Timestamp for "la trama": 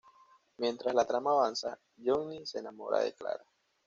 0.95-1.29